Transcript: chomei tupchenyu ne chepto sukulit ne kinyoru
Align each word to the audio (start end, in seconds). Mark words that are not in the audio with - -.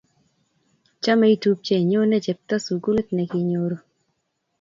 chomei 1.03 1.35
tupchenyu 1.41 2.01
ne 2.07 2.17
chepto 2.25 2.55
sukulit 2.65 3.07
ne 3.13 3.23
kinyoru 3.31 3.77